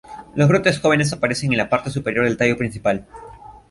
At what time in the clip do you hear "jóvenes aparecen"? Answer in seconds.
0.79-1.51